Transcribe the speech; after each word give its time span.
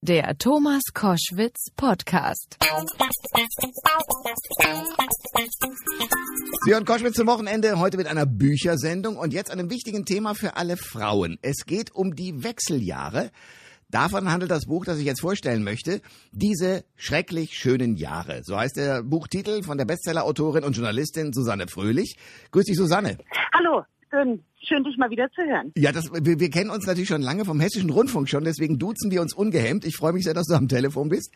Der 0.00 0.38
Thomas 0.38 0.82
Koschwitz 0.94 1.72
Podcast. 1.74 2.56
Sie 6.64 6.72
hören 6.72 6.84
Koschwitz 6.84 7.16
zum 7.16 7.26
Wochenende 7.26 7.80
heute 7.80 7.96
mit 7.96 8.06
einer 8.06 8.24
Büchersendung 8.24 9.16
und 9.16 9.32
jetzt 9.32 9.50
einem 9.50 9.70
wichtigen 9.70 10.04
Thema 10.04 10.36
für 10.36 10.56
alle 10.56 10.76
Frauen. 10.76 11.36
Es 11.42 11.66
geht 11.66 11.92
um 11.96 12.14
die 12.14 12.44
Wechseljahre. 12.44 13.32
Davon 13.90 14.30
handelt 14.30 14.52
das 14.52 14.66
Buch, 14.66 14.84
das 14.84 14.98
ich 14.98 15.04
jetzt 15.04 15.20
vorstellen 15.20 15.64
möchte. 15.64 16.00
Diese 16.30 16.84
schrecklich 16.94 17.54
schönen 17.54 17.96
Jahre. 17.96 18.42
So 18.44 18.56
heißt 18.56 18.76
der 18.76 19.02
Buchtitel 19.02 19.64
von 19.64 19.78
der 19.78 19.84
Bestsellerautorin 19.84 20.62
und 20.62 20.76
Journalistin 20.76 21.32
Susanne 21.32 21.66
Fröhlich. 21.66 22.16
Grüß 22.52 22.66
dich, 22.66 22.76
Susanne. 22.76 23.18
Hallo, 23.52 23.82
schön, 24.10 24.44
schön 24.62 24.84
dich 24.84 24.96
mal 24.96 25.10
wieder 25.10 25.30
zu 25.30 25.42
hören. 25.42 25.72
Ja, 25.76 25.92
das, 25.92 26.10
wir, 26.12 26.40
wir 26.40 26.50
kennen 26.50 26.70
uns 26.70 26.86
natürlich 26.86 27.08
schon 27.08 27.22
lange 27.22 27.44
vom 27.44 27.60
Hessischen 27.60 27.90
Rundfunk 27.90 28.28
schon, 28.28 28.44
deswegen 28.44 28.78
duzen 28.78 29.10
wir 29.10 29.22
uns 29.22 29.34
ungehemmt. 29.34 29.84
Ich 29.84 29.96
freue 29.96 30.12
mich 30.12 30.24
sehr, 30.24 30.34
dass 30.34 30.46
du 30.46 30.54
am 30.54 30.68
Telefon 30.68 31.08
bist. 31.08 31.32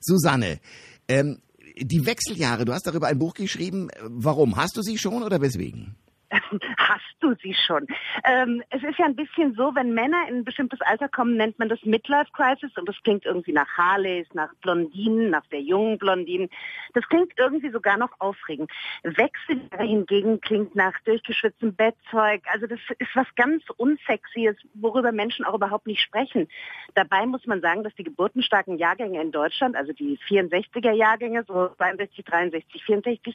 Susanne, 0.00 0.60
ähm, 1.08 1.38
die 1.76 2.06
Wechseljahre, 2.06 2.64
du 2.64 2.72
hast 2.72 2.86
darüber 2.86 3.08
ein 3.08 3.18
Buch 3.18 3.34
geschrieben. 3.34 3.88
Warum? 4.02 4.56
Hast 4.56 4.76
du 4.76 4.82
sie 4.82 4.98
schon 4.98 5.22
oder 5.22 5.40
weswegen? 5.40 5.96
Hast 6.30 7.03
du 7.24 7.34
sie 7.42 7.54
schon? 7.54 7.86
Ähm, 8.24 8.62
es 8.70 8.82
ist 8.82 8.98
ja 8.98 9.06
ein 9.06 9.16
bisschen 9.16 9.54
so, 9.54 9.74
wenn 9.74 9.94
Männer 9.94 10.28
in 10.28 10.36
ein 10.38 10.44
bestimmtes 10.44 10.80
Alter 10.82 11.08
kommen, 11.08 11.36
nennt 11.36 11.58
man 11.58 11.68
das 11.68 11.82
Midlife 11.84 12.30
Crisis 12.32 12.76
und 12.76 12.88
das 12.88 12.96
klingt 13.02 13.24
irgendwie 13.24 13.52
nach 13.52 13.68
Harleys, 13.76 14.26
nach 14.34 14.54
Blondinen, 14.60 15.30
nach 15.30 15.46
der 15.46 15.60
jungen 15.60 15.98
Blondinen. 15.98 16.50
Das 16.92 17.08
klingt 17.08 17.32
irgendwie 17.38 17.70
sogar 17.70 17.96
noch 17.96 18.12
aufregend. 18.20 18.70
Wechseljahre 19.02 19.84
hingegen 19.84 20.40
klingt 20.40 20.74
nach 20.74 20.92
durchgeschwitztem 21.04 21.74
Bettzeug. 21.74 22.42
Also 22.52 22.66
das 22.66 22.78
ist 22.98 23.14
was 23.14 23.26
ganz 23.36 23.62
Unsexies, 23.76 24.56
worüber 24.74 25.12
Menschen 25.12 25.44
auch 25.44 25.54
überhaupt 25.54 25.86
nicht 25.86 26.02
sprechen. 26.02 26.48
Dabei 26.94 27.26
muss 27.26 27.46
man 27.46 27.60
sagen, 27.60 27.82
dass 27.82 27.94
die 27.94 28.04
geburtenstarken 28.04 28.78
Jahrgänge 28.78 29.20
in 29.20 29.32
Deutschland, 29.32 29.76
also 29.76 29.92
die 29.92 30.18
64er 30.28 30.92
Jahrgänge, 30.92 31.44
so 31.46 31.68
62, 31.76 32.24
63, 32.24 32.84
64, 32.84 33.34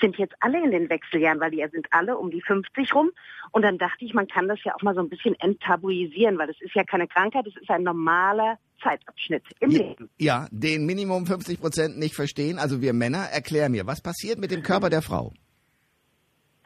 sind 0.00 0.16
jetzt 0.16 0.34
alle 0.40 0.62
in 0.62 0.70
den 0.70 0.90
Wechseljahren, 0.90 1.40
weil 1.40 1.50
die 1.50 1.64
sind 1.70 1.86
alle 1.92 2.16
um 2.16 2.30
die 2.30 2.42
50 2.42 2.94
rum. 2.94 3.10
Und 3.52 3.62
dann 3.62 3.78
dachte 3.78 4.04
ich, 4.04 4.14
man 4.14 4.28
kann 4.28 4.48
das 4.48 4.58
ja 4.64 4.74
auch 4.74 4.82
mal 4.82 4.94
so 4.94 5.00
ein 5.00 5.08
bisschen 5.08 5.34
enttabuisieren, 5.40 6.38
weil 6.38 6.48
das 6.48 6.60
ist 6.60 6.74
ja 6.74 6.84
keine 6.84 7.08
Krankheit, 7.08 7.46
das 7.46 7.56
ist 7.56 7.70
ein 7.70 7.82
normaler 7.82 8.58
Zeitabschnitt 8.82 9.44
im 9.60 9.70
ja, 9.70 9.78
Leben. 9.78 10.10
Ja, 10.18 10.46
den 10.50 10.86
Minimum 10.86 11.26
50 11.26 11.60
Prozent 11.60 11.98
nicht 11.98 12.14
verstehen. 12.14 12.58
Also 12.58 12.80
wir 12.80 12.92
Männer, 12.92 13.24
erklär 13.32 13.68
mir, 13.68 13.86
was 13.86 14.00
passiert 14.00 14.38
mit 14.38 14.50
dem 14.50 14.62
Körper 14.62 14.90
der 14.90 15.02
Frau? 15.02 15.32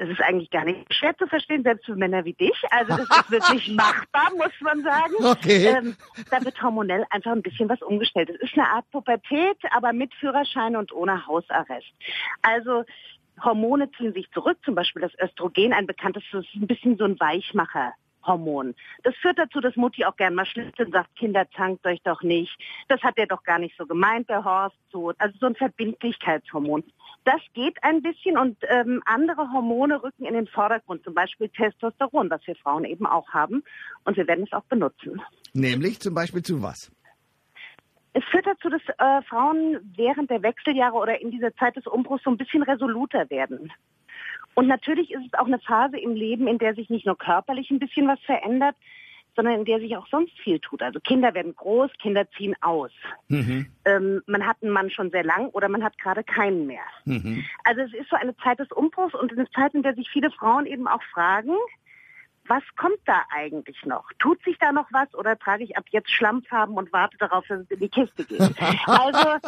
Das 0.02 0.10
ist 0.10 0.20
eigentlich 0.20 0.50
gar 0.50 0.64
nicht 0.64 0.92
schwer 0.92 1.16
zu 1.16 1.28
verstehen, 1.28 1.62
selbst 1.62 1.86
für 1.86 1.94
Männer 1.94 2.24
wie 2.24 2.32
dich. 2.32 2.60
Also 2.70 2.96
das 2.96 3.20
ist 3.20 3.30
wirklich 3.30 3.68
machbar, 3.76 4.30
muss 4.36 4.50
man 4.60 4.82
sagen. 4.82 5.14
Okay. 5.20 5.66
Ähm, 5.66 5.96
da 6.28 6.44
wird 6.44 6.60
hormonell 6.60 7.04
einfach 7.10 7.30
ein 7.30 7.42
bisschen 7.42 7.68
was 7.68 7.80
umgestellt. 7.82 8.30
Es 8.30 8.40
ist 8.40 8.58
eine 8.58 8.68
Art 8.68 8.90
Pubertät, 8.90 9.58
aber 9.70 9.92
mit 9.92 10.12
Führerschein 10.14 10.74
und 10.74 10.92
ohne 10.92 11.24
Hausarrest. 11.24 11.86
Also 12.42 12.84
Hormone 13.44 13.90
ziehen 13.92 14.12
sich 14.12 14.30
zurück, 14.30 14.58
zum 14.64 14.74
Beispiel 14.74 15.02
das 15.02 15.12
Östrogen, 15.20 15.72
ein 15.72 15.86
bekanntes, 15.86 16.22
das 16.32 16.44
ist 16.44 16.54
ein 16.54 16.66
bisschen 16.66 16.96
so 16.96 17.04
ein 17.04 17.18
Weichmacher. 17.18 17.92
Hormon. 18.26 18.74
Das 19.02 19.14
führt 19.16 19.38
dazu, 19.38 19.60
dass 19.60 19.76
Mutti 19.76 20.04
auch 20.04 20.16
gern 20.16 20.34
mal 20.34 20.46
schlüpft 20.46 20.78
und 20.80 20.92
sagt, 20.92 21.14
Kinder, 21.16 21.46
zankt 21.56 21.86
euch 21.86 22.00
doch 22.02 22.22
nicht. 22.22 22.56
Das 22.88 23.02
hat 23.02 23.18
er 23.18 23.26
doch 23.26 23.42
gar 23.42 23.58
nicht 23.58 23.76
so 23.76 23.86
gemeint, 23.86 24.28
der 24.28 24.44
Horst. 24.44 24.76
So. 24.90 25.12
Also 25.18 25.36
so 25.40 25.46
ein 25.46 25.56
Verbindlichkeitshormon. 25.56 26.84
Das 27.24 27.40
geht 27.54 27.82
ein 27.82 28.02
bisschen 28.02 28.36
und 28.36 28.58
ähm, 28.68 29.02
andere 29.06 29.52
Hormone 29.52 30.02
rücken 30.02 30.24
in 30.24 30.34
den 30.34 30.46
Vordergrund, 30.46 31.04
zum 31.04 31.14
Beispiel 31.14 31.48
Testosteron, 31.48 32.30
was 32.30 32.46
wir 32.46 32.56
Frauen 32.56 32.84
eben 32.84 33.06
auch 33.06 33.28
haben. 33.30 33.62
Und 34.04 34.16
wir 34.16 34.26
werden 34.26 34.44
es 34.44 34.52
auch 34.52 34.64
benutzen. 34.64 35.20
Nämlich 35.52 36.00
zum 36.00 36.14
Beispiel 36.14 36.42
zu 36.42 36.62
was? 36.62 36.90
Es 38.14 38.24
führt 38.24 38.46
dazu, 38.46 38.68
dass 38.68 38.82
äh, 38.98 39.22
Frauen 39.22 39.78
während 39.96 40.30
der 40.30 40.42
Wechseljahre 40.42 40.96
oder 40.96 41.20
in 41.20 41.30
dieser 41.30 41.54
Zeit 41.56 41.76
des 41.76 41.86
Umbruchs 41.86 42.22
so 42.24 42.30
ein 42.30 42.36
bisschen 42.36 42.62
resoluter 42.62 43.28
werden. 43.30 43.72
Und 44.54 44.66
natürlich 44.68 45.10
ist 45.12 45.26
es 45.26 45.38
auch 45.38 45.46
eine 45.46 45.58
Phase 45.60 45.98
im 45.98 46.14
Leben, 46.14 46.46
in 46.46 46.58
der 46.58 46.74
sich 46.74 46.90
nicht 46.90 47.06
nur 47.06 47.16
körperlich 47.16 47.70
ein 47.70 47.78
bisschen 47.78 48.06
was 48.06 48.20
verändert, 48.20 48.76
sondern 49.34 49.60
in 49.60 49.64
der 49.64 49.80
sich 49.80 49.96
auch 49.96 50.06
sonst 50.08 50.38
viel 50.40 50.58
tut. 50.60 50.82
Also 50.82 51.00
Kinder 51.00 51.32
werden 51.34 51.56
groß, 51.56 51.90
Kinder 52.00 52.30
ziehen 52.32 52.54
aus. 52.60 52.90
Mhm. 53.28 53.66
Ähm, 53.86 54.22
man 54.26 54.46
hat 54.46 54.58
einen 54.62 54.72
Mann 54.72 54.90
schon 54.90 55.10
sehr 55.10 55.24
lang 55.24 55.48
oder 55.50 55.68
man 55.68 55.82
hat 55.82 55.96
gerade 55.98 56.22
keinen 56.22 56.66
mehr. 56.66 56.84
Mhm. 57.06 57.44
Also 57.64 57.80
es 57.80 57.94
ist 57.94 58.10
so 58.10 58.16
eine 58.16 58.36
Zeit 58.36 58.58
des 58.58 58.70
Umbruchs 58.72 59.14
und 59.14 59.32
eine 59.32 59.48
Zeit, 59.50 59.74
in 59.74 59.82
der 59.82 59.94
sich 59.94 60.08
viele 60.10 60.30
Frauen 60.30 60.66
eben 60.66 60.86
auch 60.86 61.02
fragen, 61.14 61.54
was 62.48 62.62
kommt 62.76 62.98
da 63.04 63.22
eigentlich 63.34 63.84
noch? 63.84 64.04
Tut 64.18 64.42
sich 64.44 64.58
da 64.58 64.72
noch 64.72 64.86
was 64.92 65.12
oder 65.14 65.38
trage 65.38 65.64
ich 65.64 65.76
ab 65.76 65.84
jetzt 65.90 66.10
Schlammfarben 66.10 66.76
und 66.76 66.92
warte 66.92 67.16
darauf, 67.18 67.46
dass 67.46 67.60
es 67.60 67.70
in 67.70 67.78
die 67.80 67.88
Kiste 67.88 68.24
geht? 68.24 68.40
Also, 68.86 69.38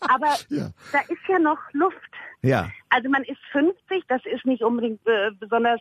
aber 0.00 0.34
Ja. 0.50 0.70
da 0.92 1.00
ist 1.08 1.26
ja 1.28 1.38
noch 1.38 1.58
Luft. 1.72 1.96
Ja. 2.42 2.70
Also 2.90 3.08
man 3.08 3.24
ist 3.24 3.40
50, 3.52 4.04
das 4.08 4.24
ist 4.26 4.44
nicht 4.44 4.62
unbedingt 4.62 5.06
äh, 5.06 5.30
besonders, 5.32 5.80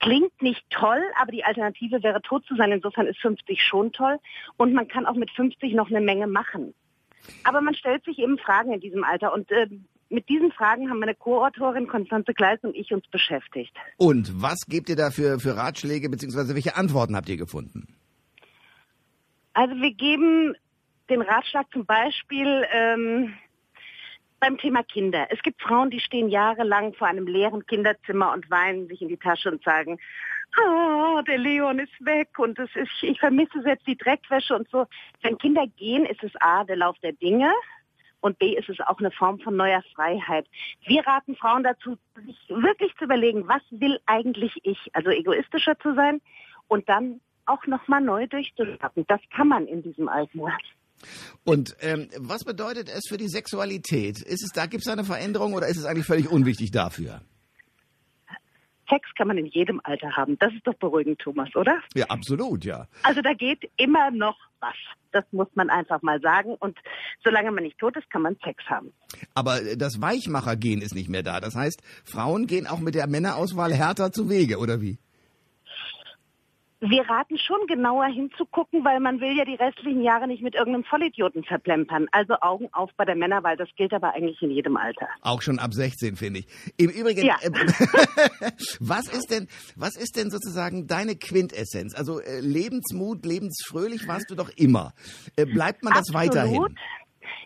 klingt 0.00 0.40
nicht 0.42 0.64
toll, 0.70 1.02
aber 1.20 1.32
die 1.32 1.44
Alternative 1.44 2.02
wäre 2.02 2.22
tot 2.22 2.44
zu 2.46 2.56
sein. 2.56 2.72
Insofern 2.72 3.06
ist 3.06 3.20
50 3.20 3.62
schon 3.62 3.92
toll 3.92 4.18
und 4.56 4.72
man 4.72 4.88
kann 4.88 5.06
auch 5.06 5.14
mit 5.14 5.30
50 5.30 5.74
noch 5.74 5.88
eine 5.90 6.00
Menge 6.00 6.26
machen. 6.26 6.74
Aber 7.44 7.60
man 7.60 7.74
stellt 7.74 8.04
sich 8.04 8.18
eben 8.18 8.38
Fragen 8.38 8.72
in 8.72 8.80
diesem 8.80 9.04
Alter 9.04 9.32
und 9.34 9.50
äh, 9.50 9.68
mit 10.10 10.28
diesen 10.28 10.52
Fragen 10.52 10.88
haben 10.90 11.00
meine 11.00 11.14
Co-Autorin 11.14 11.86
Konstanze 11.86 12.32
Gleis 12.32 12.58
und 12.62 12.74
ich 12.74 12.92
uns 12.92 13.06
beschäftigt. 13.08 13.74
Und 13.96 14.42
was 14.42 14.66
gebt 14.66 14.88
ihr 14.88 14.96
da 14.96 15.10
für, 15.10 15.38
für 15.38 15.56
Ratschläge, 15.56 16.08
beziehungsweise 16.08 16.54
welche 16.54 16.76
Antworten 16.76 17.14
habt 17.14 17.28
ihr 17.28 17.36
gefunden? 17.36 17.94
Also 19.52 19.74
wir 19.76 19.92
geben 19.92 20.54
den 21.10 21.22
Ratschlag 21.22 21.66
zum 21.72 21.84
Beispiel 21.84 22.64
ähm, 22.72 23.34
beim 24.40 24.56
Thema 24.58 24.82
Kinder. 24.82 25.26
Es 25.30 25.42
gibt 25.42 25.60
Frauen, 25.60 25.90
die 25.90 26.00
stehen 26.00 26.28
jahrelang 26.28 26.94
vor 26.94 27.08
einem 27.08 27.26
leeren 27.26 27.66
Kinderzimmer 27.66 28.32
und 28.32 28.50
weinen 28.50 28.86
sich 28.88 29.02
in 29.02 29.08
die 29.08 29.16
Tasche 29.16 29.50
und 29.50 29.62
sagen, 29.64 29.98
oh, 30.64 31.20
der 31.26 31.38
Leon 31.38 31.78
ist 31.78 31.92
weg 32.00 32.38
und 32.38 32.58
es 32.58 32.70
ist, 32.74 32.90
ich 33.02 33.18
vermisse 33.18 33.62
selbst 33.62 33.86
die 33.86 33.96
Dreckwäsche 33.96 34.54
und 34.54 34.68
so. 34.70 34.86
Wenn 35.22 35.38
Kinder 35.38 35.66
gehen, 35.76 36.06
ist 36.06 36.22
es 36.22 36.32
A, 36.40 36.64
der 36.64 36.76
Lauf 36.76 36.96
der 37.02 37.12
Dinge 37.12 37.52
und 38.20 38.38
B, 38.38 38.56
ist 38.56 38.68
es 38.68 38.80
auch 38.80 38.98
eine 38.98 39.10
Form 39.10 39.38
von 39.40 39.56
neuer 39.56 39.82
Freiheit. 39.94 40.46
Wir 40.86 41.06
raten 41.06 41.36
Frauen 41.36 41.62
dazu, 41.62 41.96
sich 42.24 42.36
wirklich 42.48 42.94
zu 42.98 43.04
überlegen, 43.04 43.46
was 43.46 43.62
will 43.70 43.98
eigentlich 44.06 44.52
ich? 44.62 44.78
Also 44.92 45.10
egoistischer 45.10 45.78
zu 45.78 45.94
sein 45.94 46.20
und 46.66 46.88
dann 46.88 47.20
auch 47.46 47.66
nochmal 47.66 48.00
neu 48.00 48.26
durchzustarten. 48.26 49.04
Das 49.08 49.20
kann 49.34 49.48
man 49.48 49.66
in 49.66 49.82
diesem 49.82 50.08
Alter. 50.08 50.56
Und 51.44 51.76
ähm, 51.80 52.08
was 52.18 52.44
bedeutet 52.44 52.88
es 52.88 53.08
für 53.08 53.16
die 53.16 53.28
Sexualität? 53.28 54.20
Ist 54.20 54.42
es 54.42 54.50
da, 54.52 54.66
gibt 54.66 54.82
es 54.82 54.86
da 54.86 54.92
eine 54.92 55.04
Veränderung 55.04 55.54
oder 55.54 55.68
ist 55.68 55.78
es 55.78 55.84
eigentlich 55.84 56.06
völlig 56.06 56.28
unwichtig 56.28 56.70
dafür? 56.72 57.20
Sex 58.88 59.08
kann 59.16 59.28
man 59.28 59.38
in 59.38 59.46
jedem 59.46 59.80
Alter 59.84 60.16
haben. 60.16 60.38
Das 60.38 60.52
ist 60.52 60.66
doch 60.66 60.74
beruhigend, 60.74 61.18
Thomas, 61.18 61.54
oder? 61.54 61.80
Ja, 61.94 62.06
absolut, 62.06 62.64
ja. 62.64 62.86
Also 63.02 63.20
da 63.22 63.32
geht 63.34 63.70
immer 63.76 64.10
noch 64.10 64.36
was. 64.60 64.74
Das 65.12 65.24
muss 65.32 65.48
man 65.54 65.70
einfach 65.70 66.02
mal 66.02 66.20
sagen. 66.20 66.54
Und 66.58 66.78
solange 67.24 67.50
man 67.50 67.64
nicht 67.64 67.78
tot 67.78 67.96
ist, 67.96 68.10
kann 68.10 68.22
man 68.22 68.36
Sex 68.44 68.62
haben. 68.66 68.92
Aber 69.34 69.60
das 69.76 70.00
Weichmacher-Gen 70.00 70.82
ist 70.82 70.94
nicht 70.94 71.08
mehr 71.08 71.22
da. 71.22 71.40
Das 71.40 71.54
heißt, 71.54 71.82
Frauen 72.04 72.46
gehen 72.46 72.66
auch 72.66 72.80
mit 72.80 72.94
der 72.94 73.06
Männerauswahl 73.06 73.72
härter 73.72 74.12
zu 74.12 74.28
Wege, 74.28 74.58
oder 74.58 74.80
wie? 74.80 74.98
Wir 76.80 77.02
raten 77.10 77.36
schon 77.38 77.66
genauer 77.66 78.06
hinzugucken, 78.06 78.84
weil 78.84 79.00
man 79.00 79.20
will 79.20 79.36
ja 79.36 79.44
die 79.44 79.56
restlichen 79.56 80.00
Jahre 80.02 80.28
nicht 80.28 80.42
mit 80.44 80.54
irgendeinem 80.54 80.84
Vollidioten 80.84 81.42
verplempern. 81.42 82.06
Also 82.12 82.34
Augen 82.40 82.68
auf 82.72 82.90
bei 82.96 83.04
der 83.04 83.16
Männerwahl. 83.16 83.56
Das 83.56 83.68
gilt 83.76 83.92
aber 83.92 84.14
eigentlich 84.14 84.40
in 84.42 84.50
jedem 84.52 84.76
Alter. 84.76 85.08
Auch 85.22 85.42
schon 85.42 85.58
ab 85.58 85.74
16, 85.74 86.14
finde 86.16 86.40
ich. 86.40 86.46
Im 86.76 86.90
Übrigen, 86.90 87.26
Ja. 87.26 87.34
äh, 87.42 87.50
was 88.80 89.08
ist 89.08 89.30
denn, 89.30 89.48
was 89.76 89.96
ist 89.96 90.16
denn 90.16 90.30
sozusagen 90.30 90.86
deine 90.86 91.16
Quintessenz? 91.16 91.96
Also 91.96 92.20
äh, 92.20 92.40
Lebensmut, 92.40 93.26
lebensfröhlich 93.26 94.06
warst 94.06 94.30
du 94.30 94.36
doch 94.36 94.50
immer. 94.56 94.92
Äh, 95.36 95.46
bleibt 95.46 95.82
man 95.82 95.94
das 95.94 96.08
Absolut. 96.14 96.36
weiterhin? 96.36 96.78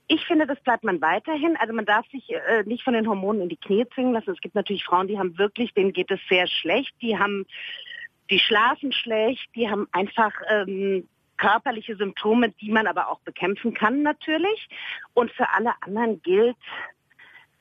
Ich 0.09 0.27
finde, 0.27 0.47
das 0.47 0.61
bleibt 0.61 0.85
man 0.85 1.01
weiterhin. 1.01 1.57
Also 1.59 1.73
man 1.73 1.87
darf 1.87 2.05
sich 2.11 2.29
äh, 2.31 2.65
nicht 2.65 2.83
von 2.85 2.93
den 2.93 3.09
Hormonen 3.09 3.43
in 3.43 3.49
die 3.49 3.57
Knie 3.57 3.87
zwingen 3.95 4.13
lassen. 4.13 4.31
Es 4.33 4.41
gibt 4.41 4.55
natürlich 4.55 4.85
Frauen, 4.85 5.09
die 5.09 5.19
haben 5.19 5.39
wirklich, 5.39 5.73
denen 5.73 5.95
geht 5.95 6.11
es 6.11 6.21
sehr 6.29 6.47
schlecht. 6.47 6.93
Die 7.01 7.17
haben, 7.19 7.47
die 8.31 8.39
schlafen 8.39 8.93
schlecht, 8.93 9.49
die 9.55 9.69
haben 9.69 9.87
einfach 9.93 10.33
ähm, 10.49 11.09
körperliche 11.37 11.97
Symptome, 11.97 12.51
die 12.51 12.71
man 12.71 12.87
aber 12.87 13.09
auch 13.09 13.21
bekämpfen 13.21 13.75
kann 13.75 14.03
natürlich. 14.03 14.69
Und 15.15 15.31
für 15.33 15.49
alle 15.51 15.73
anderen 15.81 16.23
gilt, 16.23 16.57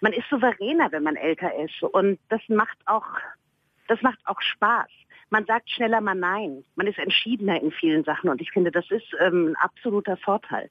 man 0.02 0.14
ist 0.14 0.30
souveräner, 0.30 0.92
wenn 0.92 1.04
man 1.04 1.16
älter 1.16 1.54
ist. 1.64 1.82
Und 1.82 2.20
das 2.30 2.42
macht 2.48 2.78
auch, 2.86 3.06
das 3.92 4.02
macht 4.02 4.20
auch 4.24 4.40
Spaß. 4.40 4.88
Man 5.32 5.46
sagt 5.46 5.70
schneller 5.70 6.00
mal 6.00 6.16
Nein. 6.16 6.64
Man 6.76 6.88
ist 6.88 6.98
entschiedener 6.98 7.62
in 7.62 7.72
vielen 7.72 8.06
Sachen. 8.06 8.30
Und 8.30 8.40
ich 8.42 8.50
finde, 8.52 8.72
das 8.72 8.86
ist 8.90 9.14
ähm, 9.20 9.48
ein 9.50 9.56
absoluter 9.58 10.16
Vorteil. 10.16 10.70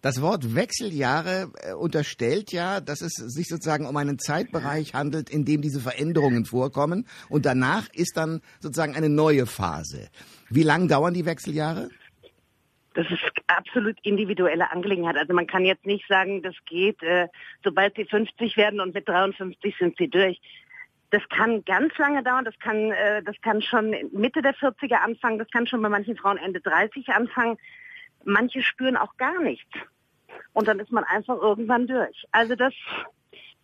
Das 0.00 0.22
Wort 0.22 0.54
Wechseljahre 0.54 1.50
äh, 1.62 1.74
unterstellt 1.74 2.52
ja, 2.52 2.80
dass 2.80 3.02
es 3.02 3.12
sich 3.14 3.48
sozusagen 3.48 3.86
um 3.86 3.96
einen 3.98 4.18
Zeitbereich 4.18 4.94
handelt, 4.94 5.28
in 5.28 5.44
dem 5.44 5.60
diese 5.60 5.80
Veränderungen 5.80 6.46
vorkommen. 6.46 7.06
Und 7.28 7.44
danach 7.44 7.88
ist 7.92 8.16
dann 8.16 8.40
sozusagen 8.60 8.94
eine 8.94 9.10
neue 9.10 9.44
Phase. 9.44 10.08
Wie 10.48 10.62
lang 10.62 10.88
dauern 10.88 11.12
die 11.12 11.26
Wechseljahre? 11.26 11.90
Das 12.94 13.06
ist 13.10 13.20
absolut 13.48 13.96
individuelle 14.02 14.70
Angelegenheit. 14.70 15.16
Also 15.16 15.34
man 15.34 15.46
kann 15.46 15.64
jetzt 15.64 15.84
nicht 15.84 16.06
sagen, 16.08 16.42
das 16.42 16.54
geht, 16.64 17.02
äh, 17.02 17.28
sobald 17.62 17.96
sie 17.96 18.04
50 18.04 18.56
werden 18.56 18.80
und 18.80 18.94
mit 18.94 19.06
53 19.06 19.74
sind 19.78 19.96
sie 19.98 20.08
durch. 20.08 20.40
Das 21.10 21.22
kann 21.28 21.64
ganz 21.64 21.96
lange 21.98 22.22
dauern, 22.22 22.44
das 22.44 22.58
kann, 22.58 22.90
äh, 22.92 23.22
das 23.22 23.36
kann 23.42 23.62
schon 23.62 23.94
Mitte 24.12 24.42
der 24.42 24.54
40er 24.54 24.96
anfangen, 24.96 25.38
das 25.38 25.48
kann 25.50 25.66
schon 25.66 25.82
bei 25.82 25.88
manchen 25.88 26.16
Frauen 26.16 26.38
Ende 26.38 26.60
30 26.60 27.08
anfangen. 27.08 27.56
Manche 28.24 28.62
spüren 28.62 28.96
auch 28.96 29.16
gar 29.16 29.40
nichts. 29.40 29.70
Und 30.52 30.66
dann 30.66 30.80
ist 30.80 30.90
man 30.90 31.04
einfach 31.04 31.36
irgendwann 31.36 31.86
durch. 31.86 32.24
Also 32.32 32.54
das 32.56 32.72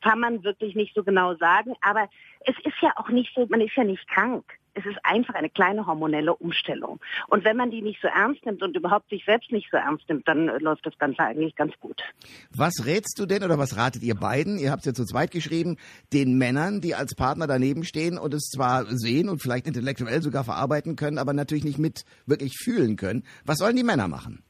kann 0.02 0.20
man 0.20 0.44
wirklich 0.44 0.74
nicht 0.74 0.94
so 0.94 1.02
genau 1.02 1.34
sagen. 1.36 1.74
Aber 1.80 2.08
es 2.40 2.56
ist 2.64 2.80
ja 2.80 2.92
auch 2.96 3.08
nicht 3.08 3.34
so, 3.34 3.46
man 3.46 3.60
ist 3.60 3.76
ja 3.76 3.84
nicht 3.84 4.06
krank. 4.08 4.44
Es 4.74 4.86
ist 4.86 4.98
einfach 5.02 5.34
eine 5.34 5.50
kleine 5.50 5.86
hormonelle 5.86 6.34
Umstellung. 6.34 7.00
Und 7.28 7.44
wenn 7.44 7.56
man 7.56 7.70
die 7.70 7.82
nicht 7.82 8.00
so 8.00 8.08
ernst 8.08 8.44
nimmt 8.46 8.62
und 8.62 8.76
überhaupt 8.76 9.10
sich 9.10 9.24
selbst 9.24 9.50
nicht 9.52 9.68
so 9.70 9.76
ernst 9.76 10.08
nimmt, 10.08 10.26
dann 10.28 10.48
äh, 10.48 10.58
läuft 10.58 10.86
das 10.86 10.96
Ganze 10.98 11.22
eigentlich 11.22 11.56
ganz 11.56 11.72
gut. 11.80 12.02
Was 12.54 12.86
rätst 12.86 13.18
du 13.18 13.26
denn 13.26 13.42
oder 13.42 13.58
was 13.58 13.76
ratet 13.76 14.02
ihr 14.02 14.14
beiden? 14.14 14.58
Ihr 14.58 14.70
habt 14.70 14.80
es 14.80 14.86
ja 14.86 14.94
zu 14.94 15.04
zweit 15.04 15.30
geschrieben, 15.30 15.76
den 16.12 16.38
Männern, 16.38 16.80
die 16.80 16.94
als 16.94 17.14
Partner 17.14 17.46
daneben 17.46 17.84
stehen 17.84 18.18
und 18.18 18.34
es 18.34 18.50
zwar 18.50 18.86
sehen 18.86 19.28
und 19.28 19.42
vielleicht 19.42 19.66
intellektuell 19.66 20.22
sogar 20.22 20.44
verarbeiten 20.44 20.96
können, 20.96 21.18
aber 21.18 21.32
natürlich 21.32 21.64
nicht 21.64 21.78
mit 21.78 22.04
wirklich 22.26 22.56
fühlen 22.56 22.96
können. 22.96 23.24
Was 23.44 23.58
sollen 23.58 23.76
die 23.76 23.84
Männer 23.84 24.08
machen? 24.08 24.42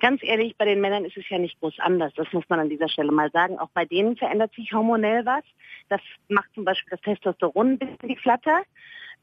Ganz 0.00 0.22
ehrlich, 0.22 0.56
bei 0.56 0.64
den 0.64 0.80
Männern 0.80 1.04
ist 1.04 1.16
es 1.16 1.28
ja 1.28 1.38
nicht 1.38 1.58
groß 1.58 1.80
anders. 1.80 2.12
Das 2.14 2.32
muss 2.32 2.44
man 2.48 2.60
an 2.60 2.68
dieser 2.68 2.88
Stelle 2.88 3.10
mal 3.10 3.30
sagen. 3.32 3.58
Auch 3.58 3.70
bei 3.70 3.84
denen 3.84 4.16
verändert 4.16 4.54
sich 4.54 4.72
hormonell 4.72 5.26
was. 5.26 5.42
Das 5.88 6.00
macht 6.28 6.48
zum 6.54 6.64
Beispiel 6.64 6.90
das 6.90 7.00
Testosteron 7.00 7.72
ein 7.72 7.78
bisschen 7.78 8.08
die 8.08 8.16
Flatter. 8.16 8.62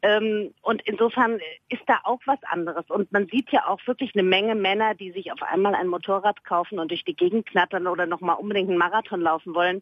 Ähm, 0.06 0.54
und 0.62 0.84
insofern 0.86 1.40
ist 1.68 1.82
da 1.88 2.00
auch 2.04 2.20
was 2.28 2.38
anderes. 2.44 2.88
Und 2.92 3.12
man 3.12 3.26
sieht 3.26 3.52
ja 3.52 3.68
auch 3.68 3.80
wirklich 3.88 4.12
eine 4.14 4.22
Menge 4.22 4.54
Männer, 4.54 4.94
die 4.94 5.12
sich 5.12 5.32
auf 5.32 5.42
einmal 5.42 5.74
ein 5.74 5.88
Motorrad 5.88 6.44
kaufen 6.44 6.78
und 6.78 6.92
durch 6.92 7.04
die 7.04 7.16
Gegend 7.16 7.48
knattern 7.48 7.88
oder 7.88 8.06
nochmal 8.06 8.36
unbedingt 8.36 8.70
einen 8.70 8.78
Marathon 8.78 9.22
laufen 9.22 9.56
wollen. 9.56 9.82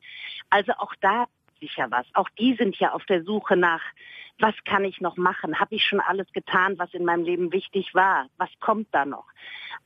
Also 0.50 0.72
auch 0.78 0.94
da 1.02 1.26
sich 1.60 1.76
ja 1.76 1.92
was. 1.92 2.06
Auch 2.14 2.30
die 2.40 2.56
sind 2.56 2.78
ja 2.78 2.94
auf 2.94 3.04
der 3.04 3.24
Suche 3.24 3.58
nach, 3.58 3.82
was 4.40 4.56
kann 4.66 4.84
ich 4.84 5.00
noch 5.00 5.18
machen? 5.18 5.60
Habe 5.60 5.76
ich 5.76 5.84
schon 5.84 6.00
alles 6.00 6.28
getan, 6.34 6.78
was 6.78 6.94
in 6.94 7.06
meinem 7.06 7.24
Leben 7.24 7.52
wichtig 7.52 7.94
war? 7.94 8.28
Was 8.38 8.50
kommt 8.60 8.88
da 8.92 9.06
noch? 9.06 9.26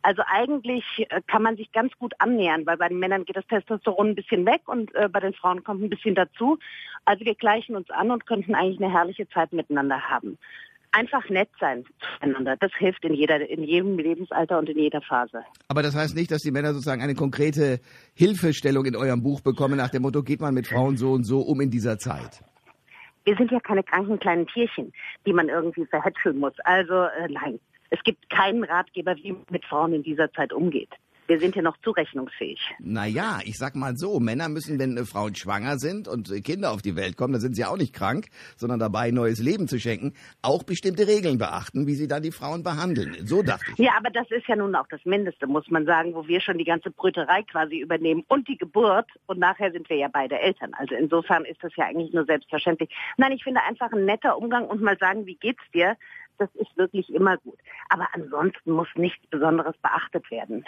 Also 0.01 0.21
eigentlich 0.25 0.83
äh, 1.09 1.21
kann 1.27 1.43
man 1.43 1.57
sich 1.57 1.71
ganz 1.71 1.91
gut 1.97 2.13
annähern, 2.19 2.65
weil 2.65 2.77
bei 2.77 2.87
den 2.87 2.99
Männern 2.99 3.25
geht 3.25 3.35
das 3.35 3.47
Testosteron 3.47 4.09
ein 4.09 4.15
bisschen 4.15 4.45
weg 4.45 4.61
und 4.65 4.93
äh, 4.95 5.09
bei 5.09 5.19
den 5.19 5.33
Frauen 5.33 5.63
kommt 5.63 5.83
ein 5.83 5.89
bisschen 5.89 6.15
dazu. 6.15 6.57
Also 7.05 7.25
wir 7.25 7.35
gleichen 7.35 7.75
uns 7.75 7.89
an 7.89 8.11
und 8.11 8.25
könnten 8.25 8.55
eigentlich 8.55 8.81
eine 8.81 8.91
herrliche 8.91 9.27
Zeit 9.29 9.51
miteinander 9.53 10.01
haben. 10.01 10.37
Einfach 10.91 11.29
nett 11.29 11.49
sein 11.59 11.83
zueinander. 12.19 12.55
Das 12.57 12.71
hilft 12.77 13.03
in 13.03 13.13
jeder, 13.13 13.47
in 13.49 13.63
jedem 13.63 13.97
Lebensalter 13.97 14.57
und 14.57 14.69
in 14.69 14.77
jeder 14.77 15.01
Phase. 15.01 15.43
Aber 15.67 15.83
das 15.83 15.95
heißt 15.95 16.15
nicht, 16.15 16.31
dass 16.31 16.41
die 16.41 16.51
Männer 16.51 16.73
sozusagen 16.73 17.01
eine 17.01 17.13
konkrete 17.13 17.81
Hilfestellung 18.15 18.85
in 18.85 18.95
eurem 18.95 19.21
Buch 19.21 19.41
bekommen 19.41 19.77
nach 19.77 19.89
dem 19.89 20.03
Motto, 20.03 20.23
geht 20.23 20.39
man 20.39 20.53
mit 20.53 20.67
Frauen 20.67 20.95
so 20.95 21.11
und 21.11 21.25
so 21.25 21.41
um 21.41 21.59
in 21.59 21.69
dieser 21.69 21.97
Zeit. 21.97 22.41
Wir 23.27 23.35
sind 23.35 23.51
ja 23.51 23.59
keine 23.59 23.83
kranken 23.83 24.19
kleinen 24.19 24.47
Tierchen, 24.47 24.93
die 25.25 25.33
man 25.33 25.49
irgendwie 25.49 25.85
verhätscheln 25.85 26.39
muss. 26.39 26.53
Also 26.63 26.93
äh, 26.93 27.27
nein, 27.27 27.59
es 27.89 28.01
gibt 28.03 28.29
keinen 28.29 28.63
Ratgeber, 28.63 29.17
wie 29.17 29.33
man 29.33 29.43
mit 29.49 29.65
Frauen 29.65 29.91
in 29.91 30.03
dieser 30.03 30.31
Zeit 30.31 30.53
umgeht. 30.53 30.91
Wir 31.27 31.39
sind 31.39 31.55
ja 31.55 31.61
noch 31.61 31.77
zurechnungsfähig. 31.83 32.59
Naja, 32.79 33.39
ich 33.43 33.57
sag 33.57 33.75
mal 33.75 33.97
so, 33.97 34.19
Männer 34.19 34.47
müssen, 34.47 34.79
wenn 34.79 34.95
äh, 34.95 35.03
Frauen 35.03 35.35
schwanger 35.35 35.77
sind 35.77 36.07
und 36.07 36.31
äh, 36.31 36.39
Kinder 36.39 36.71
auf 36.71 36.81
die 36.81 36.95
Welt 36.95 37.17
kommen, 37.17 37.33
dann 37.33 37.41
sind 37.41 37.55
sie 37.55 37.65
auch 37.65 37.77
nicht 37.77 37.93
krank, 37.93 38.27
sondern 38.55 38.79
dabei, 38.79 39.11
neues 39.11 39.39
Leben 39.39 39.67
zu 39.67 39.77
schenken, 39.77 40.13
auch 40.41 40.63
bestimmte 40.63 41.05
Regeln 41.05 41.37
beachten, 41.37 41.85
wie 41.85 41.95
sie 41.95 42.07
dann 42.07 42.23
die 42.23 42.31
Frauen 42.31 42.63
behandeln. 42.63 43.17
So 43.25 43.43
dachte 43.43 43.65
ich. 43.73 43.77
Ja, 43.77 43.91
aber 43.97 44.09
das 44.09 44.31
ist 44.31 44.47
ja 44.47 44.55
nun 44.55 44.73
auch 44.75 44.87
das 44.87 45.03
Mindeste, 45.03 45.47
muss 45.47 45.69
man 45.69 45.85
sagen, 45.85 46.15
wo 46.15 46.27
wir 46.27 46.39
schon 46.39 46.57
die 46.57 46.63
ganze 46.63 46.91
Brüterei 46.91 47.43
quasi 47.43 47.79
übernehmen 47.79 48.23
und 48.29 48.47
die 48.47 48.57
Geburt 48.57 49.09
und 49.25 49.37
nachher 49.39 49.71
sind 49.71 49.89
wir 49.89 49.97
ja 49.97 50.07
beide 50.07 50.39
Eltern. 50.39 50.73
Also 50.75 50.95
insofern 50.95 51.43
ist 51.43 51.61
das 51.61 51.75
ja 51.75 51.85
eigentlich 51.85 52.13
nur 52.13 52.25
selbstverständlich. 52.25 52.89
Nein, 53.17 53.33
ich 53.33 53.43
finde 53.43 53.61
einfach 53.63 53.91
ein 53.91 54.05
netter 54.05 54.37
Umgang 54.37 54.65
und 54.67 54.81
mal 54.81 54.97
sagen, 54.97 55.25
wie 55.25 55.35
geht's 55.35 55.63
dir? 55.73 55.97
Das 56.37 56.49
ist 56.55 56.77
wirklich 56.77 57.13
immer 57.13 57.37
gut. 57.37 57.57
Aber 57.89 58.07
ansonsten 58.13 58.71
muss 58.71 58.87
nichts 58.95 59.25
Besonderes 59.27 59.75
beachtet 59.81 60.29
werden. 60.31 60.63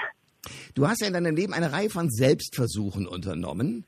Du 0.76 0.88
hast 0.88 1.02
ja 1.02 1.08
in 1.08 1.14
deinem 1.14 1.36
Leben 1.36 1.54
eine 1.54 1.72
Reihe 1.72 1.90
von 1.90 2.10
Selbstversuchen 2.10 3.08
unternommen. 3.08 3.86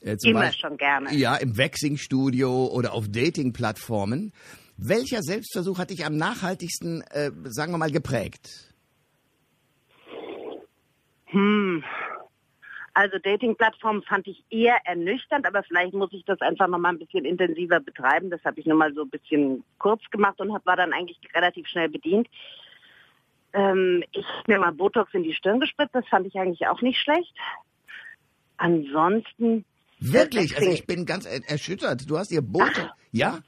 Äh, 0.00 0.16
Immer 0.22 0.40
Beispiel, 0.40 0.60
schon 0.60 0.76
gerne. 0.76 1.14
Ja, 1.14 1.36
im 1.36 1.56
Waxing-Studio 1.56 2.66
oder 2.66 2.92
auf 2.92 3.08
Dating-Plattformen. 3.08 4.32
Welcher 4.76 5.22
Selbstversuch 5.22 5.78
hat 5.78 5.90
dich 5.90 6.04
am 6.04 6.16
nachhaltigsten, 6.16 7.02
äh, 7.10 7.30
sagen 7.44 7.72
wir 7.72 7.78
mal, 7.78 7.90
geprägt? 7.90 8.74
Hm. 11.26 11.84
Also 12.92 13.18
Dating-Plattformen 13.18 14.02
fand 14.02 14.28
ich 14.28 14.44
eher 14.50 14.76
ernüchternd, 14.84 15.46
aber 15.46 15.64
vielleicht 15.64 15.94
muss 15.94 16.12
ich 16.12 16.24
das 16.24 16.40
einfach 16.40 16.68
noch 16.68 16.78
mal 16.78 16.90
ein 16.90 16.98
bisschen 16.98 17.24
intensiver 17.24 17.80
betreiben. 17.80 18.30
Das 18.30 18.44
habe 18.44 18.60
ich 18.60 18.66
nur 18.66 18.76
mal 18.76 18.94
so 18.94 19.02
ein 19.02 19.10
bisschen 19.10 19.64
kurz 19.78 20.02
gemacht 20.10 20.40
und 20.40 20.52
hab, 20.52 20.64
war 20.64 20.76
dann 20.76 20.92
eigentlich 20.92 21.18
relativ 21.34 21.66
schnell 21.66 21.88
bedient. 21.88 22.28
Ähm, 23.54 24.02
ich 24.12 24.26
habe 24.26 24.52
mir 24.52 24.58
mal 24.58 24.72
Botox 24.72 25.14
in 25.14 25.22
die 25.22 25.32
Stirn 25.32 25.60
gespritzt, 25.60 25.94
das 25.94 26.06
fand 26.08 26.26
ich 26.26 26.34
eigentlich 26.34 26.66
auch 26.66 26.82
nicht 26.82 27.00
schlecht. 27.00 27.32
Ansonsten. 28.56 29.64
Wirklich? 30.00 30.56
Also 30.56 30.70
ich 30.70 30.86
bin 30.86 31.06
ganz 31.06 31.24
erschüttert. 31.24 32.08
Du 32.10 32.18
hast 32.18 32.30
ihr 32.32 32.42
Botox. 32.42 32.80
Ach, 32.90 32.96
ja? 33.12 33.38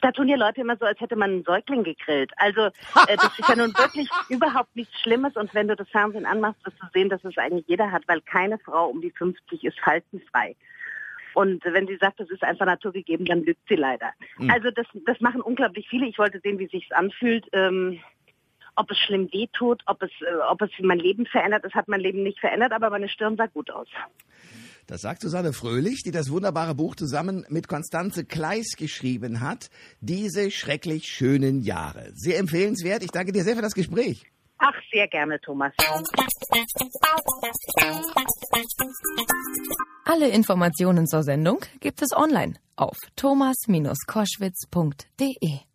Da 0.00 0.12
tun 0.12 0.26
die 0.26 0.34
Leute 0.34 0.60
immer 0.60 0.76
so, 0.76 0.84
als 0.84 1.00
hätte 1.00 1.16
man 1.16 1.30
einen 1.30 1.44
Säugling 1.44 1.84
gegrillt. 1.84 2.32
Also 2.36 2.66
äh, 3.06 3.16
das 3.16 3.38
ist 3.38 3.48
ja 3.48 3.56
nun 3.56 3.72
wirklich 3.74 4.08
überhaupt 4.28 4.74
nichts 4.76 5.00
Schlimmes. 5.00 5.36
Und 5.36 5.54
wenn 5.54 5.68
du 5.68 5.76
das 5.76 5.88
Fernsehen 5.88 6.26
anmachst, 6.26 6.64
wirst 6.64 6.76
du 6.80 6.86
sehen, 6.92 7.08
dass 7.08 7.24
es 7.24 7.38
eigentlich 7.38 7.66
jeder 7.68 7.90
hat, 7.90 8.02
weil 8.06 8.20
keine 8.20 8.58
Frau 8.58 8.88
um 8.88 9.00
die 9.00 9.12
50 9.12 9.64
ist 9.64 9.78
faltenfrei. 9.80 10.56
Und 11.34 11.64
wenn 11.64 11.86
sie 11.86 11.96
sagt, 11.96 12.20
das 12.20 12.30
ist 12.30 12.44
einfach 12.44 12.66
naturgegeben, 12.66 13.26
dann 13.26 13.42
lügt 13.42 13.68
sie 13.68 13.74
leider. 13.74 14.12
Mhm. 14.38 14.50
Also 14.50 14.70
das, 14.70 14.86
das 15.04 15.20
machen 15.20 15.40
unglaublich 15.40 15.88
viele. 15.88 16.06
Ich 16.06 16.18
wollte 16.18 16.40
sehen, 16.40 16.58
wie 16.58 16.68
sich's 16.68 16.92
anfühlt. 16.92 17.46
Ähm, 17.52 18.00
ob 18.76 18.90
es 18.90 18.98
schlimm 18.98 19.32
wehtut, 19.32 19.82
ob 19.86 20.02
es, 20.02 20.10
äh, 20.20 20.34
ob 20.50 20.60
es 20.62 20.70
mein 20.80 20.98
Leben 20.98 21.26
verändert. 21.26 21.64
Es 21.64 21.74
hat 21.74 21.88
mein 21.88 22.00
Leben 22.00 22.22
nicht 22.22 22.40
verändert, 22.40 22.72
aber 22.72 22.90
meine 22.90 23.08
Stirn 23.08 23.36
sah 23.36 23.46
gut 23.46 23.70
aus. 23.70 23.88
Das 24.86 25.00
sagt 25.00 25.22
Susanne 25.22 25.54
Fröhlich, 25.54 26.02
die 26.02 26.10
das 26.10 26.30
wunderbare 26.30 26.74
Buch 26.74 26.94
zusammen 26.94 27.46
mit 27.48 27.68
Konstanze 27.68 28.26
Kleis 28.26 28.74
geschrieben 28.76 29.40
hat. 29.40 29.70
Diese 30.00 30.50
schrecklich 30.50 31.06
schönen 31.06 31.62
Jahre. 31.62 32.10
Sehr 32.12 32.38
empfehlenswert. 32.38 33.02
Ich 33.02 33.10
danke 33.10 33.32
dir 33.32 33.44
sehr 33.44 33.56
für 33.56 33.62
das 33.62 33.72
Gespräch. 33.74 34.26
Ach, 34.58 34.74
sehr 34.92 35.08
gerne, 35.08 35.40
Thomas. 35.40 35.72
Alle 40.04 40.28
Informationen 40.28 41.06
zur 41.06 41.22
Sendung 41.22 41.60
gibt 41.80 42.02
es 42.02 42.14
online 42.14 42.56
auf 42.76 42.98
thomas-koschwitz.de. 43.16 45.73